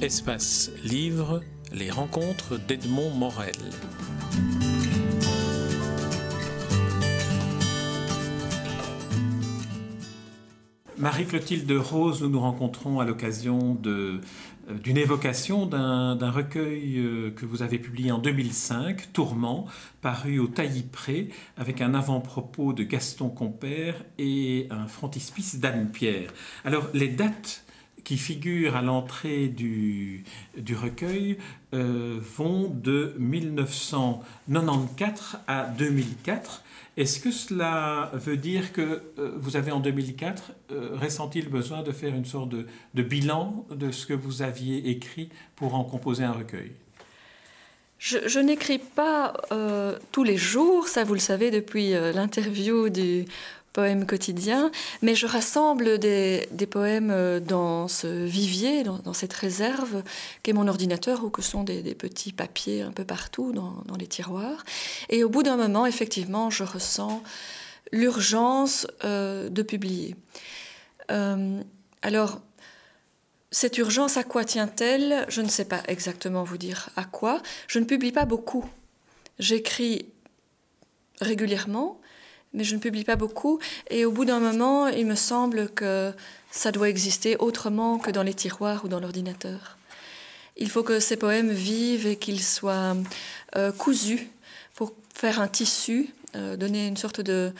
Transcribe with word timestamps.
Espace 0.00 0.70
Livre, 0.84 1.42
les 1.72 1.90
rencontres 1.90 2.56
d'Edmond 2.56 3.10
Morel. 3.10 3.56
Marie-Clotilde 10.98 11.72
Rose, 11.72 12.22
nous 12.22 12.28
nous 12.28 12.38
rencontrons 12.38 13.00
à 13.00 13.04
l'occasion 13.04 13.76
euh, 13.86 14.20
d'une 14.84 14.98
évocation 14.98 15.66
d'un 15.66 16.30
recueil 16.30 16.98
euh, 16.98 17.30
que 17.32 17.44
vous 17.44 17.62
avez 17.62 17.80
publié 17.80 18.12
en 18.12 18.18
2005, 18.18 19.12
Tourment, 19.12 19.66
paru 20.00 20.38
au 20.38 20.46
Tailly-Pré, 20.46 21.30
avec 21.56 21.80
un 21.80 21.94
avant-propos 21.94 22.72
de 22.72 22.84
Gaston 22.84 23.30
Compère 23.30 23.96
et 24.16 24.68
un 24.70 24.86
frontispice 24.86 25.58
d'Anne 25.58 25.90
Pierre. 25.90 26.32
Alors, 26.64 26.86
les 26.94 27.08
dates 27.08 27.64
qui 28.04 28.16
figurent 28.16 28.76
à 28.76 28.82
l'entrée 28.82 29.48
du, 29.48 30.24
du, 30.56 30.74
recueil 30.74 31.36
euh, 31.74 32.18
vont 32.36 32.68
de 32.68 33.14
1994 33.18 35.38
à 35.46 35.64
2004. 35.64 36.62
Est-ce 36.98 37.20
que 37.20 37.30
cela 37.30 38.10
veut 38.12 38.36
dire 38.36 38.72
que 38.72 39.02
euh, 39.20 39.30
vous 39.36 39.56
avez 39.56 39.70
en 39.70 39.78
2004 39.78 40.50
euh, 40.72 40.96
ressenti 41.00 41.40
le 41.40 41.48
besoin 41.48 41.84
de 41.84 41.92
faire 41.92 42.12
une 42.12 42.24
sorte 42.24 42.48
de, 42.48 43.02
bilan 43.02 43.64
de 43.70 43.92
ce 43.92 44.04
que 44.04 44.14
vous 44.14 44.42
aviez 44.42 44.90
écrit 44.90 45.28
pour 45.54 45.76
en 45.76 45.84
composer 45.84 46.24
un 46.24 46.32
recueil? 46.32 46.72
Je, 48.00 48.40
n'écris 48.40 48.78
pas 48.78 49.34
euh, 49.52 49.96
tous 50.10 50.24
les 50.24 50.36
jours, 50.36 50.88
ça 50.88 51.04
vous 51.04 51.14
le 51.14 51.20
savez 51.20 51.52
depuis 51.52 51.92
l'interview 51.92 52.88
du 52.88 53.26
poème 53.72 54.06
quotidien, 54.06 54.70
mais 55.02 55.14
je 55.14 55.26
rassemble 55.26 55.98
des, 55.98 56.48
poèmes 56.70 57.10
euh, 57.10 57.40
dans 57.40 57.88
ce 57.88 58.24
vivier, 58.24 58.82
dans, 58.82 59.12
cette 59.12 59.32
réserve 59.32 60.02
qu'est 60.42 60.52
mon 60.52 60.68
ordinateur 60.68 61.24
ou 61.24 61.30
que 61.30 61.42
sont 61.42 61.64
des, 61.64 61.94
petits 61.94 62.32
papiers 62.32 62.82
un 62.82 62.92
peu 62.92 63.04
partout 63.04 63.52
dans, 63.52 63.96
les 63.98 64.06
tiroirs. 64.06 64.64
Et 65.08 65.24
au 65.24 65.28
bout 65.28 65.42
d'un 65.42 65.56
moment, 65.56 65.86
effectivement, 65.86 66.50
je 66.50 66.64
ressens 66.64 67.22
l'urgence 67.92 68.86
euh, 69.04 69.48
de 69.48 69.62
publier. 69.62 70.16
Euh, 71.10 71.62
alors, 72.02 72.40
cette 73.50 73.78
urgence, 73.78 74.16
à 74.16 74.24
quoi 74.24 74.44
tient-elle? 74.44 75.24
Je 75.28 75.40
ne 75.40 75.48
sais 75.48 75.64
pas 75.64 75.82
exactement 75.88 76.44
vous 76.44 76.58
dire 76.58 76.90
à 76.96 77.04
quoi. 77.04 77.42
Je 77.66 77.78
ne 77.78 77.84
publie 77.84 78.12
pas 78.12 78.26
beaucoup. 78.26 78.66
J'écris 79.38 80.06
régulièrement, 81.20 82.00
mais 82.52 82.64
je 82.64 82.74
ne 82.74 82.80
publie 82.80 83.04
pas 83.04 83.16
beaucoup. 83.16 83.58
Et 83.90 84.04
au 84.04 84.12
bout 84.12 84.24
d'un 84.24 84.40
moment, 84.40 84.88
il 84.88 85.06
me 85.06 85.14
semble 85.14 85.68
que 85.70 86.12
ça 86.50 86.72
doit 86.72 86.88
exister 86.88 87.36
autrement 87.36 87.98
que 87.98 88.10
dans 88.10 88.22
les 88.22 88.34
tiroirs 88.34 88.84
ou 88.84 88.88
dans 88.88 89.00
l'ordinateur. 89.00 89.76
Il 90.56 90.70
faut 90.70 90.82
que 90.82 90.98
ces 90.98 91.16
poèmes 91.16 91.52
vivent 91.52 92.06
et 92.06 92.16
qu'ils 92.16 92.42
soient 92.42 92.96
euh, 93.56 93.70
cousus 93.70 94.26
pour 94.74 94.92
faire 95.14 95.40
un 95.40 95.48
tissu, 95.48 96.10
euh, 96.34 96.56
donner 96.56 96.86
une 96.86 96.96
sorte 96.96 97.20
de, 97.20 97.52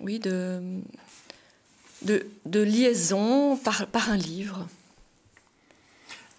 oui, 0.00 0.18
de, 0.18 0.60
de, 2.02 2.60
liaison 2.60 3.56
par, 3.56 3.86
par 3.86 4.10
un 4.10 4.16
livre. 4.16 4.66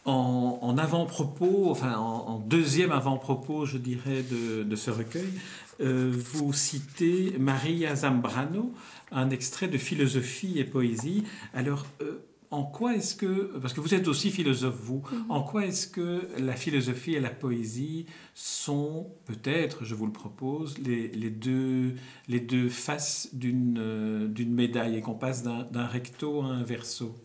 En, 0.05 0.77
avant-propos, 0.77 1.71
enfin 1.71 1.95
en, 1.97 2.37
deuxième 2.37 2.91
avant-propos, 2.91 3.65
je 3.65 3.79
dirais, 3.79 4.23
de, 4.29 4.61
de 4.61 4.75
ce 4.75 4.91
recueil, 4.91 5.33
euh, 5.81 6.11
vous 6.15 6.53
citez 6.53 7.35
Maria 7.39 7.95
Zambrano, 7.95 8.73
un 9.11 9.29
extrait 9.29 9.67
de 9.67 9.77
Philosophie 9.77 10.59
et 10.59 10.63
Poésie. 10.63 11.23
Alors, 11.53 11.85
euh, 12.01 12.19
en 12.51 12.63
quoi 12.63 12.95
est-ce 12.95 13.15
que, 13.15 13.57
parce 13.59 13.73
que 13.73 13.81
vous 13.81 13.93
êtes 13.93 14.07
aussi 14.07 14.31
philosophe 14.31 14.79
vous, 14.81 15.03
mhm. 15.11 15.25
en 15.29 15.43
quoi 15.43 15.65
est-ce 15.65 15.87
que 15.87 16.27
la 16.37 16.53
philosophie 16.53 17.15
et 17.15 17.19
la 17.19 17.29
poésie 17.29 18.05
sont 18.33 19.07
peut-être, 19.25 19.83
je 19.83 19.95
vous 19.95 20.05
le 20.05 20.13
propose, 20.13 20.77
les, 20.77 21.09
deux, 21.29 21.95
les 22.27 22.39
deux 22.39 22.69
faces 22.69 23.29
d'une 23.33 23.77
euh, 23.79 24.45
médaille 24.47 24.95
et 24.97 25.01
qu'on 25.01 25.15
passe 25.15 25.43
d'un 25.43 25.87
recto 25.87 26.41
à 26.41 26.45
un 26.45 26.63
verso? 26.63 27.15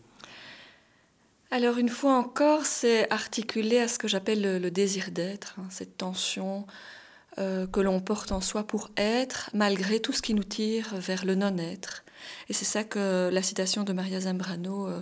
Alors 1.51 1.77
une 1.77 1.89
fois 1.89 2.13
encore, 2.13 2.65
c'est 2.65 3.11
articulé 3.11 3.79
à 3.79 3.89
ce 3.89 3.99
que 3.99 4.07
j'appelle 4.07 4.61
le, 4.61 4.71
désir 4.71 5.11
d'être, 5.11 5.55
hein, 5.59 5.67
cette 5.69 5.97
tension 5.97 6.65
euh, 7.37 7.67
que 7.67 7.81
l'on 7.81 7.99
porte 7.99 8.31
en 8.31 8.39
soi 8.39 8.63
pour 8.63 8.89
être, 8.95 9.49
malgré 9.53 9.99
tout 9.99 10.13
ce 10.13 10.21
qui 10.21 10.33
nous 10.33 10.45
tire 10.45 10.95
vers 10.95 11.25
le 11.25 11.35
non-être. 11.35 12.03
Et 12.47 12.53
c'est 12.53 12.65
ça 12.65 12.85
que 12.85 13.29
la 13.31 13.41
citation 13.41 13.83
de 13.83 13.91
Maria 13.91 14.21
Zambrano 14.21 14.87
euh, 14.87 15.01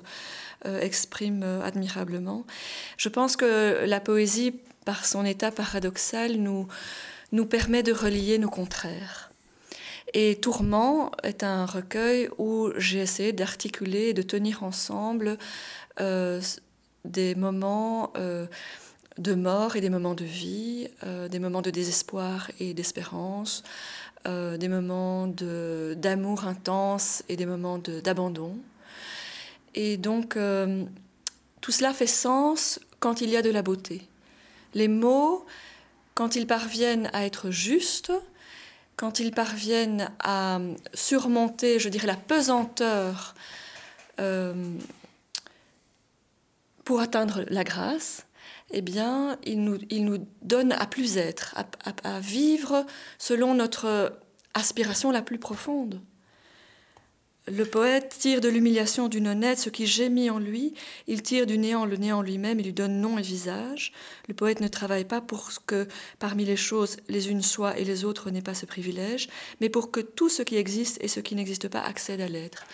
euh, 0.65 0.79
exprime 0.79 1.43
admirablement. 1.63 2.45
Je 2.97 3.09
pense 3.09 3.35
que 3.35 3.85
la 3.85 3.99
poésie, 3.99 4.55
par 4.85 5.05
son 5.05 5.25
état 5.25 5.51
paradoxal, 5.51 6.37
nous, 6.37 6.67
nous 7.31 7.45
permet 7.45 7.83
de 7.83 7.93
relier 7.93 8.39
nos 8.39 8.49
contraires. 8.49 9.28
Et 10.13 10.37
Tourment 10.37 11.11
est 11.23 11.43
un 11.43 11.65
recueil 11.65 12.29
où 12.37 12.69
j'ai 12.77 12.99
essayé 12.99 13.33
d'articuler 13.33 14.09
et 14.09 14.13
de 14.13 14.21
tenir 14.21 14.63
ensemble 14.63 15.37
des 17.05 17.35
moments 17.35 18.13
de 19.19 19.35
mort 19.35 19.75
et 19.75 19.81
des 19.81 19.89
moments 19.89 20.15
de 20.15 20.23
vie, 20.23 20.87
euh, 21.03 21.27
des 21.27 21.39
moments 21.39 21.61
de 21.61 21.69
désespoir 21.69 22.49
et 22.59 22.73
d'espérance, 22.73 23.63
euh, 24.27 24.57
des 24.57 24.69
moments 24.69 25.27
d'amour 25.27 26.45
intense 26.45 27.23
et 27.29 27.35
des 27.35 27.45
moments 27.45 27.77
d'abandon. 27.77 28.57
Et 29.75 29.97
donc, 29.97 30.37
euh, 30.37 30.85
tout 31.61 31.71
cela 31.71 31.93
fait 31.93 32.07
sens 32.07 32.79
quand 32.99 33.21
il 33.21 33.29
y 33.29 33.37
a 33.37 33.41
de 33.41 33.49
la 33.49 33.61
beauté. 33.61 34.01
Les 34.73 34.87
mots, 34.87 35.45
quand 36.15 36.35
ils 36.35 36.47
parviennent 36.47 37.09
à 37.13 37.25
être 37.25 37.51
justes, 37.51 38.13
quand 38.99 39.21
ils 39.21 39.31
parviennent 39.31 40.11
à 40.19 40.59
surmonter, 40.93 41.79
je 41.79 41.87
dirais, 41.87 42.05
la 42.05 42.17
pesanteur 42.17 43.33
pour 46.83 46.99
atteindre 46.99 47.45
la 47.47 47.63
grâce, 47.63 48.25
eh 48.71 48.81
bien, 48.81 49.37
il 49.45 49.63
nous, 49.63 49.77
il 49.89 50.03
nous 50.03 50.27
donne 50.41 50.73
à 50.73 50.85
plus 50.85 51.15
être, 51.15 51.55
à, 52.03 52.19
vivre 52.19 52.85
selon 53.17 53.53
notre 53.53 54.19
aspiration 54.53 55.11
la 55.11 55.21
plus 55.21 55.39
profonde. 55.39 56.01
Le 57.51 57.65
poète 57.65 58.15
tire 58.19 58.41
de 58.41 58.49
l'humiliation 58.49 59.07
du 59.07 59.21
non-être 59.21 59.59
ce 59.59 59.69
qui 59.69 59.87
gémit 59.87 60.29
en 60.29 60.39
lui, 60.39 60.73
il 61.07 61.23
tire 61.23 61.45
du 61.45 61.57
néant 61.57 61.85
le 61.85 61.97
néant 61.97 62.21
lui-même, 62.21 62.59
il 62.59 62.65
lui 62.65 62.73
donne 62.73 63.01
nom 63.01 63.17
et 63.17 63.23
visage. 63.23 63.91
Le 64.27 64.33
poète 64.33 64.61
ne 64.61 64.67
travaille 64.67 65.05
pas 65.05 65.21
pour 65.21 65.49
que 65.65 65.87
parmi 66.19 66.45
les 66.45 66.55
choses 66.55 66.97
les 67.07 67.29
unes 67.29 67.41
soient 67.41 67.77
et 67.77 67.85
les 67.85 68.05
autres 68.05 68.29
n'aient 68.29 68.41
pas 68.41 68.53
ce 68.53 68.65
privilège, 68.65 69.29
mais 69.61 69.69
pour 69.69 69.89
que 69.91 69.99
tout 69.99 70.29
ce 70.29 70.43
qui 70.43 70.57
existe 70.57 70.97
et 71.01 71.07
ce 71.07 71.19
qui 71.19 71.35
n'existe 71.35 71.69
pas 71.69 71.81
accède 71.81 72.21
à 72.21 72.27
l'être. 72.27 72.65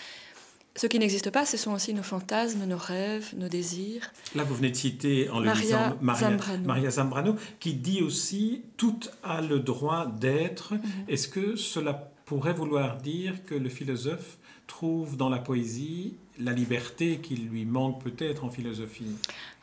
Ce 0.77 0.87
qui 0.87 0.99
n'existe 0.99 1.29
pas, 1.29 1.45
ce 1.45 1.55
sont 1.55 1.71
aussi 1.71 1.93
nos 1.93 2.03
fantasmes, 2.03 2.65
nos 2.65 2.77
rêves, 2.77 3.33
nos 3.37 3.47
désirs. 3.47 4.11
Là, 4.35 4.43
vous 4.43 4.55
venez 4.55 4.71
de 4.71 4.75
citer 4.75 5.29
en 5.29 5.39
le 5.39 5.53
disant 5.53 5.97
Maria 6.01 6.91
Zambrano. 6.91 7.37
qui 7.61 7.75
dit 7.75 8.01
aussi 8.01 8.63
tout 8.75 8.99
a 9.23 9.39
le 9.39 9.59
droit 9.61 10.05
d'être. 10.05 10.73
Mhm. 10.73 10.81
Est-ce 11.07 11.29
que 11.29 11.55
cela 11.55 12.11
pourrait 12.25 12.53
vouloir 12.53 12.97
dire 12.97 13.45
que 13.45 13.55
le 13.55 13.69
philosophe 13.69 14.37
trouve 14.67 15.17
dans 15.17 15.29
la 15.29 15.39
poésie 15.39 16.15
la 16.39 16.51
liberté 16.51 17.19
qui 17.19 17.35
lui 17.35 17.65
manque 17.65 18.03
peut-être 18.03 18.43
en 18.43 18.49
philosophie 18.49 19.15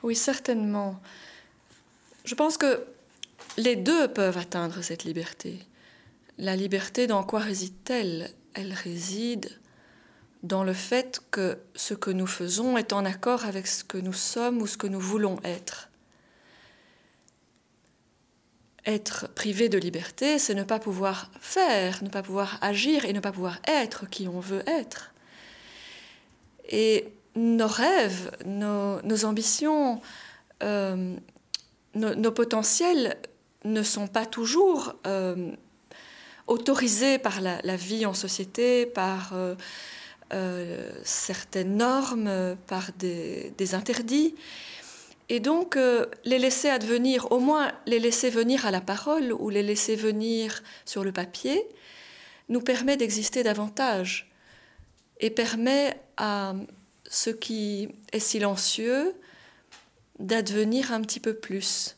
Oui, 0.02 0.16
certainement. 0.16 1.00
Je 2.24 2.34
pense 2.34 2.56
que 2.56 2.84
les 3.56 3.76
deux 3.76 4.08
peuvent 4.08 4.38
atteindre 4.38 4.82
cette 4.82 5.04
liberté. 5.04 5.58
La 6.38 6.56
liberté, 6.56 7.06
dans 7.06 7.24
quoi 7.24 7.40
réside-t-elle? 7.40 8.30
Elle 8.54 8.72
réside 8.72 9.58
dans 10.42 10.64
le 10.64 10.72
fait 10.72 11.20
que 11.30 11.58
ce 11.74 11.94
que 11.94 12.10
nous 12.10 12.26
faisons 12.26 12.76
est 12.76 12.92
en 12.92 13.04
accord 13.04 13.44
avec 13.44 13.66
ce 13.66 13.84
que 13.84 13.98
nous 13.98 14.12
sommes 14.12 14.60
ou 14.60 14.66
ce 14.66 14.76
que 14.76 14.86
nous 14.86 15.00
voulons 15.00 15.38
être. 15.44 15.88
Être 18.84 19.28
privé 19.34 19.68
de 19.68 19.78
liberté, 19.78 20.38
c'est 20.38 20.54
ne 20.54 20.64
pas 20.64 20.80
pouvoir 20.80 21.30
faire, 21.40 22.02
ne 22.02 22.08
pas 22.08 22.22
pouvoir 22.22 22.58
agir 22.60 23.04
et 23.04 23.12
ne 23.12 23.20
pas 23.20 23.30
pouvoir 23.30 23.60
être 23.66 24.08
qui 24.08 24.26
on 24.26 24.40
veut 24.40 24.62
être. 24.66 25.12
Et 26.68 27.12
nos 27.36 27.66
rêves, 27.66 28.30
nos, 28.44 29.24
ambitions, 29.24 30.00
euh, 30.62 31.14
nos, 31.94 32.32
potentiels 32.32 33.16
ne 33.64 33.82
sont 33.82 34.08
pas 34.08 34.26
toujours 34.26 34.94
euh, 35.06 35.52
autorisés 36.46 37.18
par 37.18 37.40
la, 37.40 37.76
vie 37.76 38.04
en 38.04 38.14
société, 38.14 38.86
par 38.86 39.32
euh, 40.32 40.90
certaines 41.04 41.76
normes, 41.76 42.56
par 42.66 42.90
des, 42.98 43.74
interdits. 43.74 44.34
Et 45.32 45.40
donc, 45.40 45.78
euh, 45.78 46.04
les 46.26 46.38
laisser 46.38 46.68
advenir, 46.68 47.32
au 47.32 47.38
moins 47.38 47.72
les 47.86 47.98
laisser 47.98 48.28
venir 48.28 48.66
à 48.66 48.70
la 48.70 48.82
parole 48.82 49.32
ou 49.32 49.48
les 49.48 49.62
laisser 49.62 49.96
venir 49.96 50.62
sur 50.84 51.04
le 51.04 51.10
papier, 51.10 51.66
nous 52.50 52.60
permet 52.60 52.98
d'exister 52.98 53.42
davantage 53.42 54.30
et 55.20 55.30
permet 55.30 55.98
à 56.18 56.52
ce 57.08 57.30
qui 57.30 57.88
est 58.12 58.18
silencieux 58.18 59.14
d'advenir 60.18 60.92
un 60.92 61.00
petit 61.00 61.18
peu 61.18 61.32
plus. 61.32 61.96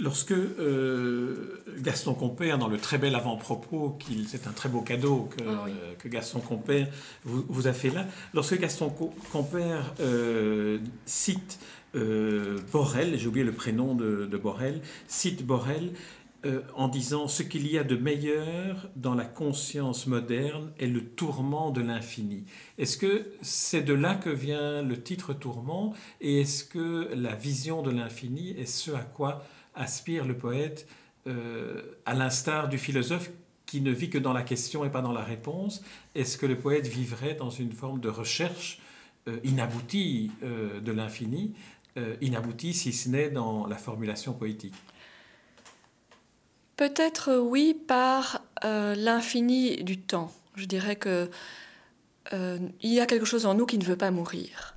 Lorsque 0.00 0.32
euh, 0.32 1.62
Gaston 1.78 2.14
Compère, 2.14 2.58
dans 2.58 2.68
le 2.68 2.78
très 2.78 2.98
bel 2.98 3.14
avant-propos, 3.14 3.96
c'est 4.26 4.46
un 4.46 4.52
très 4.52 4.68
beau 4.68 4.80
cadeau 4.80 5.28
que, 5.36 5.44
ah 5.46 5.66
Gaston 6.08 6.40
Compère 6.40 6.88
vous, 7.24 7.66
a 7.66 7.72
fait 7.72 7.90
là, 7.90 8.06
lorsque 8.32 8.58
Gaston 8.58 8.92
Compère 9.30 9.94
euh, 10.00 10.78
cite 11.06 11.60
euh, 11.94 12.58
Borel, 12.72 13.16
j'ai 13.18 13.28
oublié 13.28 13.44
le 13.44 13.52
prénom 13.52 13.94
de, 13.94 14.26
de 14.26 14.36
Borel, 14.36 14.80
cite 15.06 15.46
Borel 15.46 15.92
en 16.76 16.88
disant 16.88 17.26
ce 17.26 17.42
qu'il 17.42 17.66
y 17.72 17.78
a 17.78 17.84
de 17.84 17.96
meilleur 17.96 18.90
dans 18.96 19.14
la 19.14 19.24
conscience 19.24 20.06
moderne 20.06 20.72
est 20.78 20.86
le 20.86 21.02
tourment 21.02 21.70
de 21.70 21.80
l'infini. 21.80 22.44
Est-ce 22.76 22.98
que 22.98 23.28
c'est 23.40 23.80
de 23.80 23.94
là 23.94 24.14
que 24.14 24.28
vient 24.28 24.82
le 24.82 25.00
titre 25.00 25.32
tourment 25.32 25.94
et 26.20 26.42
est-ce 26.42 26.64
que 26.64 27.08
la 27.14 27.34
vision 27.34 27.80
de 27.80 27.90
l'infini 27.90 28.50
est 28.58 28.66
ce 28.66 28.90
à 28.90 29.00
quoi 29.00 29.42
aspire 29.74 30.24
le 30.24 30.36
poète, 30.36 30.86
euh, 31.26 31.80
à 32.04 32.14
l'instar 32.14 32.68
du 32.68 32.76
philosophe 32.76 33.30
qui 33.64 33.80
ne 33.80 33.90
vit 33.90 34.10
que 34.10 34.18
dans 34.18 34.34
la 34.34 34.42
question 34.42 34.84
et 34.84 34.90
pas 34.90 35.00
dans 35.00 35.12
la 35.12 35.24
réponse 35.24 35.82
Est-ce 36.14 36.36
que 36.36 36.44
le 36.44 36.58
poète 36.58 36.86
vivrait 36.86 37.34
dans 37.34 37.48
une 37.48 37.72
forme 37.72 37.98
de 37.98 38.10
recherche 38.10 38.78
euh, 39.26 39.38
inaboutie 39.42 40.30
euh, 40.42 40.80
de 40.80 40.92
l'infini, 40.92 41.54
inaboutie 42.20 42.74
si 42.74 42.92
ce 42.92 43.08
n'est 43.08 43.30
dans 43.30 43.66
la 43.66 43.76
formulation 43.76 44.32
poétique? 44.32 44.74
Peut-être 46.76 47.36
oui 47.36 47.72
par 47.72 48.42
l'infini 48.64 49.84
du 49.84 50.00
temps. 50.00 50.32
Je 50.56 50.64
dirais 50.64 50.96
que 50.96 51.30
il 52.32 52.72
y 52.92 52.98
a 52.98 53.06
quelque 53.06 53.24
chose 53.24 53.46
en 53.46 53.54
nous 53.54 53.64
qui 53.64 53.78
ne 53.78 53.84
veut 53.84 53.96
pas 53.96 54.10
mourir. 54.10 54.74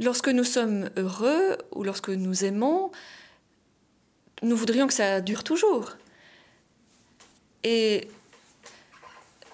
Lorsque 0.00 0.28
nous 0.28 0.44
sommes 0.44 0.90
heureux 0.96 1.56
ou 1.72 1.84
lorsque 1.84 2.08
nous 2.08 2.44
aimons, 2.44 2.90
nous 4.42 4.56
voudrions 4.56 4.86
que 4.86 4.94
ça 4.94 5.20
dure 5.20 5.44
toujours. 5.44 5.92
Et 7.62 8.08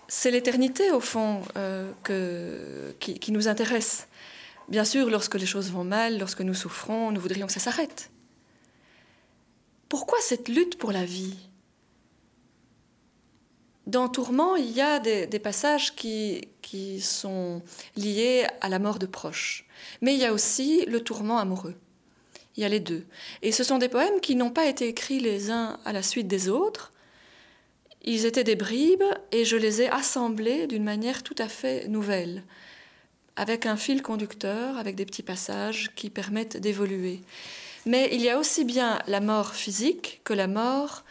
c'est 0.08 0.30
l'éternité, 0.30 0.90
au 0.90 1.00
fond, 1.00 1.42
euh, 1.56 1.92
qui, 2.98 3.32
nous 3.32 3.48
intéresse. 3.48 4.08
Bien 4.68 4.84
sûr, 4.84 5.10
lorsque 5.10 5.34
les 5.34 5.46
choses 5.46 5.70
vont 5.70 5.84
mal, 5.84 6.18
lorsque 6.18 6.40
nous 6.40 6.54
souffrons, 6.54 7.12
nous 7.12 7.20
voudrions 7.20 7.46
que 7.46 7.52
ça 7.52 7.60
s'arrête. 7.60 8.10
Pourquoi 9.88 10.18
cette 10.20 10.48
lutte 10.48 10.78
pour 10.78 10.92
la 10.92 11.04
vie? 11.04 11.36
Dans 13.90 14.08
Tourment, 14.08 14.54
il 14.54 14.70
y 14.70 14.80
a 14.80 15.00
des, 15.00 15.26
passages 15.40 15.96
qui, 15.96 16.46
qui 16.62 17.00
sont 17.00 17.60
liés 17.96 18.46
à 18.60 18.68
la 18.68 18.78
mort 18.78 19.00
de 19.00 19.06
proches. 19.06 19.66
Mais 20.00 20.14
il 20.14 20.20
y 20.20 20.24
a 20.24 20.32
aussi 20.32 20.84
le 20.86 21.00
tourment 21.00 21.40
amoureux. 21.40 21.74
Il 22.56 22.62
y 22.62 22.64
a 22.64 22.68
les 22.68 22.78
deux. 22.78 23.04
Et 23.42 23.50
ce 23.50 23.64
sont 23.64 23.78
des 23.78 23.88
poèmes 23.88 24.20
qui 24.20 24.36
n'ont 24.36 24.52
pas 24.52 24.66
été 24.66 24.86
écrits 24.86 25.18
les 25.18 25.50
uns 25.50 25.76
à 25.84 25.92
la 25.92 26.04
suite 26.04 26.28
des 26.28 26.48
autres. 26.48 26.92
Ils 28.04 28.26
étaient 28.26 28.44
des 28.44 28.54
bribes 28.54 29.02
et 29.32 29.44
je 29.44 29.56
les 29.56 29.82
ai 29.82 29.88
assemblés 29.88 30.68
d'une 30.68 30.84
manière 30.84 31.24
tout 31.24 31.34
à 31.38 31.48
fait 31.48 31.88
nouvelle, 31.88 32.44
avec 33.34 33.66
un 33.66 33.76
fil 33.76 34.02
conducteur, 34.02 34.78
avec 34.78 34.94
des 34.94 35.04
petits 35.04 35.24
passages 35.24 35.90
qui 35.96 36.10
permettent 36.10 36.58
d'évoluer. 36.58 37.22
Mais 37.86 38.08
il 38.12 38.20
y 38.20 38.30
a 38.30 38.38
aussi 38.38 38.64
bien 38.64 39.00
la 39.08 39.20
mort 39.20 39.52
physique 39.52 40.20
que 40.22 40.32
la 40.32 40.46
mort 40.46 41.02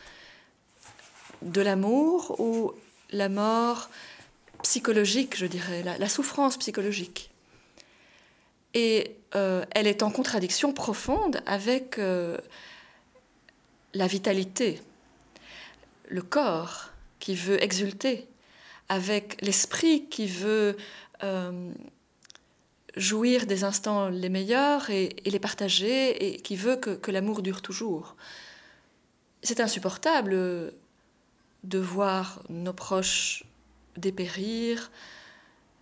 de 1.42 1.62
l'amour 1.62 2.40
ou 2.40 2.74
la 3.12 3.30
mort 3.30 3.90
psychologique, 4.64 5.38
je 5.38 5.46
dirais, 5.46 5.84
la, 5.84 6.10
souffrance 6.10 6.58
psychologique. 6.58 7.32
Et 8.74 9.16
euh, 9.36 9.66
elle 9.72 9.88
est 9.88 10.04
en 10.04 10.12
contradiction 10.12 10.74
profonde 10.74 11.42
avec 11.46 11.98
euh, 11.98 12.38
la 13.94 14.08
vitalité, 14.08 14.82
le 16.08 16.22
corps 16.22 16.90
qui 17.20 17.36
veut 17.36 17.62
exulter, 17.64 18.28
avec 18.90 19.38
l'esprit 19.42 20.06
qui 20.06 20.28
veut 20.28 20.78
euh, 21.24 21.72
jouir 22.96 23.46
des 23.46 23.64
instants 23.64 24.10
les 24.10 24.30
meilleurs 24.30 24.90
et, 24.90 25.16
les 25.26 25.40
partager 25.40 26.34
et 26.34 26.38
qui 26.38 26.56
veut 26.56 26.76
que, 26.76 26.92
que 26.92 27.12
l'amour 27.12 27.42
dure 27.42 27.62
toujours. 27.62 28.16
C'est 29.42 29.62
insupportable 29.62 30.74
de 31.64 31.80
voir 31.80 32.42
nos 32.50 32.74
proches 32.74 33.44
dépérir, 33.98 34.92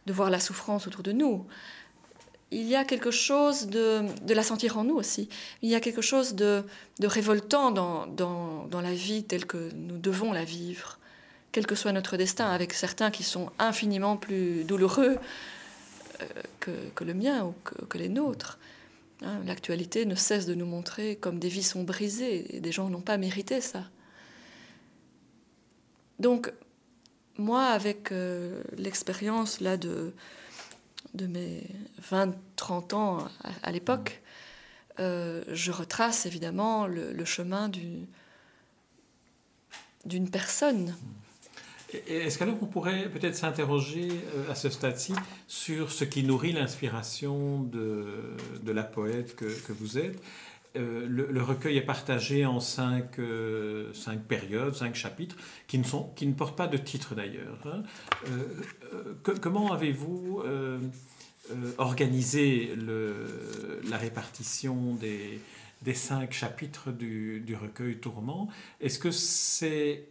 de 0.06 0.14
voir 0.14 0.30
la 0.30 0.40
souffrance 0.40 0.88
autour 0.88 1.04
de 1.04 1.12
nous 1.12 1.46
il 2.52 2.64
y 2.64 2.76
a 2.76 2.86
quelque 2.86 3.12
chose 3.12 3.68
de, 3.68 4.06
la 4.28 4.44
sentir 4.44 4.78
en 4.78 4.84
nous 4.84 4.96
aussi. 4.96 5.28
Il 5.62 5.70
y 5.70 5.76
a 5.76 5.80
quelque 5.80 6.02
chose 6.02 6.36
de, 6.36 6.64
révoltant 7.02 7.72
dans, 7.72 8.82
la 8.82 8.94
vie 8.94 9.24
telle 9.24 9.46
que 9.46 9.72
nous 9.74 9.98
devons 9.98 10.32
la 10.32 10.46
vivre, 10.46 10.98
quel 11.52 11.68
que 11.68 11.76
soit 11.76 11.92
notre 11.92 12.18
destin, 12.18 12.50
avec 12.50 12.74
certains 12.74 13.12
qui 13.12 13.24
sont 13.24 13.52
infiniment 13.60 14.18
plus 14.18 14.64
douloureux 14.64 15.18
euh, 16.22 16.26
que, 16.96 17.04
le 17.04 17.14
mien 17.14 17.44
ou 17.44 17.54
que, 17.64 17.98
les 17.98 18.10
nôtres. 18.10 18.60
Hein, 19.24 19.40
l'actualité 19.46 20.06
ne 20.06 20.16
cesse 20.16 20.46
de 20.46 20.54
nous 20.54 20.66
montrer 20.66 21.16
comme 21.16 21.40
des 21.40 21.50
vies 21.50 21.64
sont 21.64 21.84
brisées 21.84 22.56
et 22.56 22.60
des 22.60 22.72
gens 22.72 22.90
n'ont 22.90 23.02
pas 23.02 23.18
mérité 23.18 23.62
ça. 23.62 23.84
Donc, 26.20 26.52
moi, 27.38 27.66
avec 27.66 28.12
euh, 28.12 28.62
l'expérience 28.78 29.62
là 29.62 29.78
de 29.78 30.14
de 31.14 31.28
mes 31.28 31.64
20-30 32.10 32.96
ans 32.96 33.28
à, 33.64 33.72
l'époque, 33.72 34.22
euh, 35.00 35.44
je 35.52 35.72
retrace 35.72 36.26
évidemment 36.26 36.88
le, 36.88 37.26
chemin 37.26 37.70
d'une 37.70 38.08
personne. 40.30 40.96
Est-ce 42.08 42.38
qu'alors 42.38 42.58
on 42.62 42.66
pourrait 42.66 43.10
peut-être 43.10 43.36
s'interroger 43.36 44.10
euh, 44.36 44.52
à 44.52 44.56
ce 44.56 44.70
stade-ci 44.70 45.14
sur 45.48 45.92
ce 45.92 46.04
qui 46.04 46.24
nourrit 46.24 46.52
l'inspiration 46.52 47.62
de, 47.62 48.36
de, 48.62 48.72
la 48.74 48.84
poète 48.84 49.36
que, 49.36 49.46
que 49.46 49.72
vous 49.72 49.98
êtes 49.98 50.22
euh, 50.78 51.06
le, 51.08 51.44
recueil 51.44 51.78
est 51.78 51.82
partagé 51.86 52.46
en 52.46 52.60
cinq, 52.60 53.20
euh, 53.20 53.92
cinq, 53.94 54.22
périodes, 54.22 54.76
cinq 54.76 54.96
chapitres, 54.96 55.36
qui 55.68 55.78
ne, 55.78 55.84
sont, 55.84 56.12
qui 56.16 56.28
ne 56.28 56.34
portent 56.34 56.58
pas 56.58 56.68
de 56.68 56.78
titre 56.78 57.16
d'ailleurs. 57.16 57.60
Hein. 57.66 57.84
Euh, 58.30 59.36
comment 59.42 59.74
avez-vous 59.74 60.44
organisé 61.78 62.76
la 63.90 63.98
répartition 63.98 64.96
des, 64.96 65.40
des 65.82 65.94
cinq 65.94 66.34
chapitres 66.34 66.92
du, 66.92 67.40
du 67.40 67.56
recueil 67.56 67.98
Tourment? 67.98 68.50
Est-ce 68.82 69.00
que 69.00 69.12
c'est, 69.12 70.10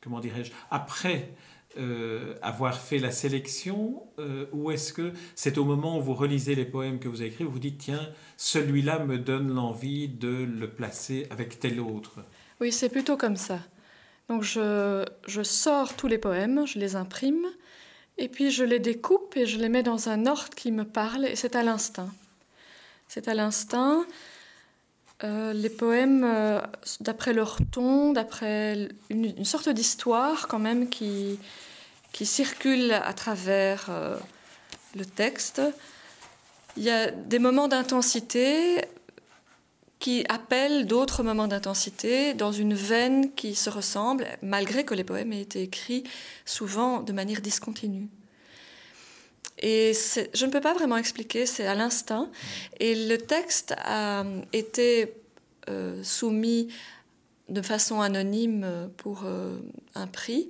comment 0.00 0.20
dirais-je, 0.20 0.52
après 0.70 1.30
euh, 1.76 2.34
avoir 2.40 2.78
fait 2.78 2.98
la 2.98 3.10
sélection 3.10 4.02
euh, 4.18 4.46
ou 4.52 4.70
est-ce 4.70 4.92
que 4.92 5.12
c'est 5.34 5.58
au 5.58 5.64
moment 5.64 5.98
où 5.98 6.02
vous 6.02 6.14
relisez 6.14 6.54
les 6.54 6.64
poèmes 6.64 6.98
que 6.98 7.08
vous 7.08 7.20
avez 7.20 7.30
écrits, 7.30 7.44
vous 7.44 7.52
vous 7.52 7.58
dites, 7.58 7.78
tiens, 7.78 8.08
celui-là 8.38 9.00
me 9.00 9.18
donne 9.18 9.52
l'envie 9.52 10.08
de 10.08 10.28
le 10.28 10.70
placer 10.70 11.26
avec 11.30 11.60
tel 11.60 11.78
autre? 11.78 12.20
Oui, 12.60 12.72
c'est 12.72 12.88
plutôt 12.88 13.16
comme 13.16 13.36
ça. 13.36 13.60
Donc 14.28 14.42
je, 14.42 15.04
je, 15.26 15.42
sors 15.42 15.94
tous 15.94 16.06
les 16.06 16.18
poèmes, 16.18 16.66
je 16.66 16.78
les 16.78 16.96
imprime, 16.96 17.46
et 18.16 18.28
puis 18.28 18.50
je 18.50 18.64
les 18.64 18.78
découpe 18.78 19.36
et 19.36 19.46
je 19.46 19.58
les 19.58 19.68
mets 19.68 19.82
dans 19.82 20.08
un 20.08 20.26
ordre 20.26 20.50
qui 20.56 20.72
me 20.72 20.84
parle, 20.84 21.26
et 21.26 21.36
c'est 21.36 21.54
à 21.54 21.62
l'instinct. 21.62 22.10
C'est 23.08 23.28
à 23.28 23.34
l'instinct. 23.34 24.06
Euh, 25.24 25.52
les 25.52 25.70
poèmes, 25.70 26.24
d'après 27.00 27.32
leur 27.32 27.58
ton, 27.72 28.12
d'après 28.12 28.88
une, 29.10 29.44
sorte 29.44 29.68
d'histoire 29.68 30.46
quand 30.46 30.60
même 30.60 30.88
qui, 30.88 31.38
qui 32.12 32.26
circule 32.26 32.92
à 32.92 33.12
travers 33.12 33.86
euh, 33.90 34.16
le 34.96 35.04
texte. 35.04 35.62
Il 36.76 36.82
y 36.82 36.90
a 36.90 37.10
des 37.10 37.38
moments 37.38 37.68
d'intensité 37.68 38.80
qui 39.98 40.24
appellent 40.28 40.86
d'autres 40.86 41.22
moments 41.22 41.48
d'intensité 41.48 42.34
dans 42.34 42.52
une 42.52 42.74
veine 42.74 43.32
qui 43.34 43.54
se 43.54 43.68
ressemble, 43.68 44.26
malgré 44.42 44.84
que 44.84 44.94
les 44.94 45.04
poèmes 45.04 45.32
aient 45.32 45.40
été 45.40 45.62
écrits 45.62 46.04
souvent 46.44 47.00
de 47.02 47.12
manière 47.12 47.40
discontinue. 47.40 48.08
Et 49.60 49.92
je 50.34 50.46
ne 50.46 50.50
peux 50.50 50.60
pas 50.60 50.74
vraiment 50.74 50.96
expliquer, 50.96 51.46
c'est 51.46 51.66
à 51.66 51.74
l'instinct. 51.74 52.30
Et 52.80 52.94
le 52.94 53.18
texte 53.18 53.74
a 53.78 54.24
été 54.52 55.14
euh, 55.68 56.02
soumis 56.02 56.68
de 57.48 57.62
façon 57.62 58.00
anonyme 58.00 58.90
pour 58.96 59.22
euh, 59.24 59.58
un 59.94 60.06
prix. 60.06 60.48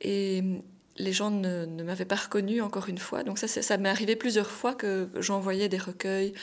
Et 0.00 0.42
les 0.96 1.12
gens 1.12 1.30
ne, 1.30 1.66
m'avaient 1.82 2.04
pas 2.04 2.16
reconnu 2.16 2.60
encore 2.60 2.88
une 2.88 2.98
fois. 2.98 3.24
Donc 3.24 3.38
ça, 3.38 3.48
ça 3.48 3.76
m'est 3.78 3.88
arrivé 3.88 4.14
plusieurs 4.14 4.50
fois 4.50 4.74
que 4.74 5.08
j'envoyais 5.18 5.68
des 5.68 5.78
recueils 5.78 6.34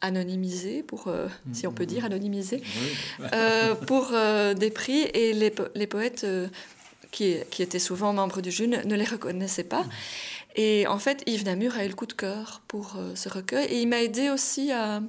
anonymisés, 0.00 0.82
pour, 0.82 1.08
euh, 1.08 1.28
si 1.52 1.66
on 1.66 1.72
peut 1.72 1.86
dire 1.86 2.06
anonymisés, 2.06 2.62
pour 3.86 4.12
des 4.56 4.70
prix. 4.70 5.02
Et 5.14 5.32
les, 5.32 5.52
les 5.74 5.86
poètes 5.86 6.26
qui, 7.10 7.36
qui, 7.50 7.62
étaient 7.62 7.78
souvent 7.78 8.12
membres 8.12 8.40
du 8.40 8.50
jury 8.50 8.68
ne, 8.68 8.94
les 8.94 9.04
reconnaissaient 9.04 9.64
pas. 9.64 9.84
Et 10.56 10.86
en 10.86 10.98
fait, 10.98 11.22
Yves 11.26 11.44
Namur 11.44 11.76
a 11.76 11.84
eu 11.84 11.88
le 11.88 11.94
coup 11.94 12.06
de 12.06 12.12
cœur 12.12 12.62
pour 12.66 12.96
euh, 12.96 13.14
ce 13.14 13.28
recueil 13.28 13.66
et 13.66 13.80
il 13.80 13.88
m'a 13.88 14.02
aidé 14.02 14.30
aussi 14.30 14.72
à 14.72 15.02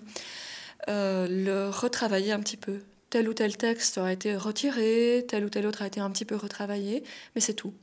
euh, 0.87 1.27
le 1.27 1.69
retravailler 1.69 2.31
un 2.31 2.39
petit 2.39 2.57
peu. 2.57 2.79
Tel 3.09 3.27
ou 3.27 3.33
tel 3.33 3.57
texte 3.57 3.97
a 3.97 4.11
été 4.11 4.35
retiré, 4.35 5.25
tel 5.27 5.43
ou 5.43 5.49
tel 5.49 5.65
autre 5.65 5.81
a 5.81 5.87
été 5.87 5.99
un 5.99 6.09
petit 6.11 6.25
peu 6.25 6.35
retravaillé, 6.35 7.03
mais 7.35 7.41
c'est 7.41 7.53
tout. 7.53 7.73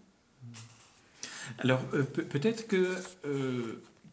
Alors 1.58 1.80
euh, 1.94 2.02
peut-être 2.04 2.66
que 2.66 2.96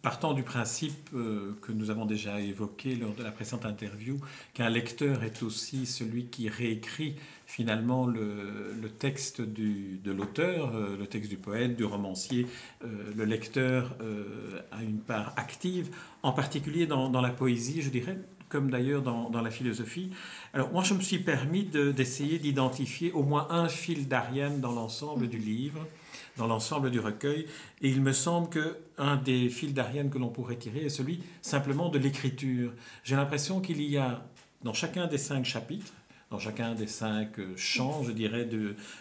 partant 0.06 0.34
du 0.34 0.44
principe 0.44 1.10
que 1.10 1.72
nous 1.72 1.90
avons 1.90 2.06
déjà 2.06 2.40
évoqué 2.40 2.96
lors 2.96 3.16
de 3.16 3.24
la 3.24 3.32
précédente 3.32 3.66
interview, 3.66 4.20
qu'un 4.54 4.70
lecteur 4.70 5.24
est 5.24 5.42
aussi 5.42 5.88
celui 5.88 6.28
qui 6.28 6.48
réécrit 6.48 7.16
finalement 7.48 8.06
le, 8.06 8.88
texte 9.00 9.42
de 9.42 10.12
l'auteur, 10.12 10.76
euh, 10.76 10.96
le 10.96 11.08
texte 11.08 11.32
du 11.32 11.38
poète, 11.38 11.76
du 11.76 11.86
romancier, 11.86 12.46
euh, 12.84 12.88
le 13.16 13.26
lecteur 13.26 13.96
euh, 14.02 14.62
a 14.72 14.84
une 14.84 15.00
part 15.00 15.34
active, 15.38 15.90
en 16.22 16.34
particulier 16.34 16.86
dans, 16.86 17.10
la 17.22 17.30
poésie, 17.30 17.82
je 17.82 17.90
dirais, 17.90 18.20
comme 18.48 18.70
d'ailleurs 18.70 19.02
dans, 19.02 19.42
la 19.42 19.50
philosophie. 19.50 20.12
Alors 20.54 20.72
moi, 20.72 20.84
je 20.84 20.94
me 20.94 21.02
suis 21.02 21.18
permis 21.18 21.64
d'essayer 21.64 22.38
d'identifier 22.38 23.12
au 23.12 23.24
moins 23.24 23.48
un 23.50 23.70
fil 23.70 24.08
d'Ariane 24.08 24.62
dans 24.62 24.72
l'ensemble 24.72 25.28
du 25.28 25.40
livre, 25.40 25.88
dans 26.38 26.48
l'ensemble 26.48 26.92
du 26.92 27.00
recueil, 27.00 27.48
et 27.82 27.90
il 27.90 28.02
me 28.02 28.14
semble 28.14 28.50
que 28.50 28.78
un 28.98 29.18
des 29.18 29.50
fils 29.50 29.74
d'Ariane 29.74 30.10
que 30.10 30.18
l'on 30.18 30.30
pourrait 30.30 30.58
tirer 30.58 30.86
est 30.86 30.90
celui 30.90 31.22
simplement 31.42 31.90
de 31.90 32.00
l'écriture. 32.00 32.72
J'ai 33.04 33.16
l'impression 33.16 33.62
qu'il 33.62 33.82
y 33.82 33.98
a 33.98 34.26
dans 34.64 34.74
chacun 34.74 35.08
des 35.08 35.18
cinq 35.18 35.46
chapitres 35.46 35.94
dans 36.32 36.40
chacun 36.40 36.74
des 36.74 36.88
cinq 36.88 37.38
champs, 37.56 38.04
je 38.04 38.12
dirais, 38.12 38.50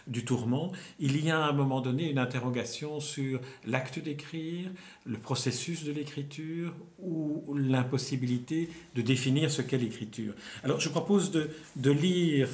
du 0.06 0.25
tourment, 0.25 0.73
il 1.00 1.25
y 1.25 1.30
a 1.30 1.42
à 1.42 1.49
un 1.49 1.52
moment 1.52 1.80
donné 1.80 2.11
une 2.11 2.18
interrogation 2.18 3.00
sur 3.00 3.40
l'acte 3.66 3.99
d'écrire, 3.99 4.71
le 5.04 5.16
processus 5.16 5.85
de 5.85 5.92
l'écriture 5.92 6.75
ou 6.99 7.42
l'impossibilité 7.54 8.68
de 8.94 9.02
définir 9.02 9.50
ce 9.50 9.62
qu'est 9.62 9.78
l'écriture. 9.78 10.35
Alors 10.62 10.80
je 10.80 10.88
propose 10.90 11.30
de, 11.30 11.50
de 11.76 11.90
lire 11.90 12.49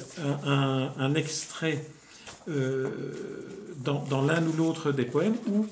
un, 0.45 0.93
un, 0.97 1.15
extrait 1.15 1.85
euh, 2.51 2.89
dans, 3.83 4.21
l'un 4.21 4.45
ou 4.45 4.53
l'autre 4.57 4.91
des 4.91 5.05
poèmes 5.05 5.35
où 5.47 5.65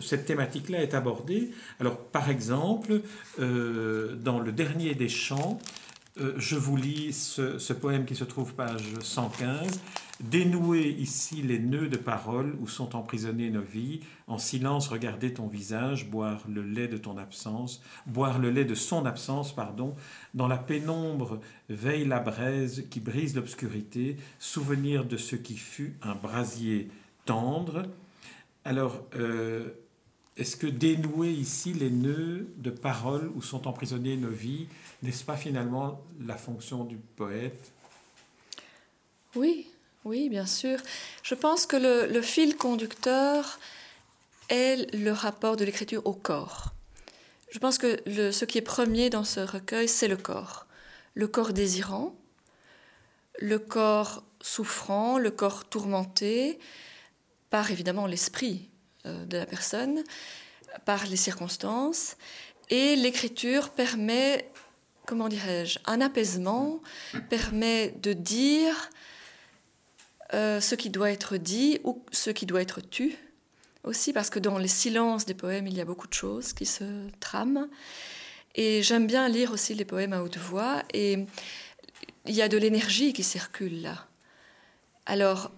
cette 0.00 0.26
thématique-là 0.26 0.82
est 0.82 0.94
abordée. 0.94 1.50
Alors, 1.80 1.96
par 1.98 2.30
exemple, 2.30 3.00
euh, 3.40 4.14
dans 4.14 4.40
le 4.40 4.52
dernier 4.52 4.94
des 4.94 5.08
chants, 5.08 5.60
euh, 6.20 6.34
je 6.36 6.54
vous 6.54 6.76
lis 6.76 7.12
ce, 7.12 7.72
poème 7.72 8.04
qui 8.04 8.14
se 8.14 8.22
trouve 8.22 8.54
page 8.54 8.94
115. 9.00 9.80
Dénouer 10.20 10.90
ici 10.90 11.42
les 11.42 11.58
nœuds 11.58 11.88
de 11.88 11.96
parole 11.96 12.54
où 12.60 12.68
sont 12.68 12.94
emprisonnés 12.94 13.50
nos 13.50 13.62
vies, 13.62 13.98
en 14.28 14.38
silence 14.38 14.86
regarder 14.86 15.34
ton 15.34 15.48
visage, 15.48 16.08
boire 16.08 16.44
le 16.48 16.62
lait 16.62 16.86
de 16.86 16.98
ton 16.98 17.18
absence, 17.18 17.82
boire 18.06 18.38
le 18.38 18.50
lait 18.50 18.64
de 18.64 18.76
son 18.76 19.06
absence, 19.06 19.52
pardon, 19.52 19.96
dans 20.34 20.46
la 20.46 20.56
pénombre 20.56 21.40
veille 21.68 22.06
la 22.06 22.20
braise 22.20 22.84
qui 22.90 23.00
brise 23.00 23.34
l'obscurité, 23.34 24.16
souvenir 24.38 25.04
de 25.04 25.16
ce 25.16 25.34
qui 25.34 25.56
fut 25.56 25.96
un 26.00 26.14
brasier 26.14 26.90
tendre. 27.24 27.82
Alors, 28.64 29.04
euh, 29.16 29.70
est-ce 30.36 30.56
que 30.56 30.66
dénouer 30.66 31.30
ici 31.30 31.72
les 31.72 31.90
nœuds 31.90 32.48
de 32.56 32.70
parole 32.70 33.30
où 33.36 33.42
sont 33.42 33.68
emprisonnés 33.68 34.16
nos 34.16 34.30
vies, 34.30 34.66
n'est-ce 35.02 35.24
pas 35.24 35.36
finalement 35.36 36.02
la 36.20 36.36
fonction 36.36 36.84
du 36.84 36.96
poète? 36.96 37.72
Oui, 39.36 39.68
oui, 40.04 40.28
bien 40.28 40.46
sûr. 40.46 40.80
Je 41.22 41.36
pense 41.36 41.66
que 41.66 41.76
le, 41.76 42.22
fil 42.22 42.56
conducteur 42.56 43.60
est 44.48 44.92
le 44.92 45.12
rapport 45.12 45.56
de 45.56 45.64
l'écriture 45.64 46.04
au 46.04 46.14
corps. 46.14 46.74
Je 47.50 47.60
pense 47.60 47.78
que 47.78 48.00
ce 48.32 48.44
qui 48.44 48.58
est 48.58 48.62
premier 48.62 49.10
dans 49.10 49.24
ce 49.24 49.38
recueil, 49.38 49.88
c'est 49.88 50.08
le 50.08 50.16
corps. 50.16 50.66
Le 51.14 51.28
corps 51.28 51.52
désirant, 51.52 52.16
le 53.38 53.60
corps 53.60 54.24
souffrant, 54.40 55.16
le 55.18 55.30
corps 55.30 55.64
tourmenté, 55.64 56.58
par 57.50 57.70
évidemment 57.70 58.08
l'esprit 58.08 58.68
de 59.04 59.36
la 59.36 59.46
personne, 59.46 60.02
par 60.84 61.06
les 61.06 61.16
circonstances. 61.16 62.16
Et 62.70 62.96
l'écriture 62.96 63.70
permet 63.70 64.50
comment 65.06 65.28
dirais-je, 65.28 65.78
un 65.86 66.00
apaisement 66.00 66.80
permet 67.28 67.94
de 68.02 68.12
dire 68.12 68.90
euh, 70.32 70.60
ce 70.60 70.74
qui 70.74 70.90
doit 70.90 71.10
être 71.10 71.36
dit 71.36 71.80
ou 71.84 72.02
ce 72.10 72.30
qui 72.30 72.46
doit 72.46 72.62
être 72.62 72.80
tu 72.80 73.16
aussi, 73.84 74.14
parce 74.14 74.30
que 74.30 74.38
dans 74.38 74.56
les 74.56 74.68
silences 74.68 75.26
des 75.26 75.34
poèmes, 75.34 75.66
il 75.66 75.76
y 75.76 75.80
a 75.80 75.84
beaucoup 75.84 76.08
de 76.08 76.14
choses 76.14 76.54
qui 76.54 76.64
se 76.64 76.84
trament. 77.20 77.68
Et 78.54 78.82
j'aime 78.82 79.06
bien 79.06 79.28
lire 79.28 79.52
aussi 79.52 79.74
les 79.74 79.84
poèmes 79.84 80.14
à 80.14 80.22
haute 80.22 80.38
voix, 80.38 80.82
et 80.94 81.26
il 82.24 82.34
y 82.34 82.40
a 82.40 82.48
de 82.48 82.56
l'énergie 82.56 83.12
qui 83.12 83.22
circule 83.22 83.82
là. 83.82 84.06
Alors, 85.04 85.50